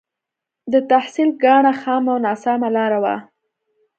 [0.71, 3.15] د تحصيل کاڼه خامه او ناسمه لاره وه.